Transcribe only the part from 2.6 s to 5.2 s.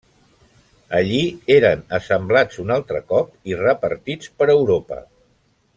un altre cop i repartits per Europa.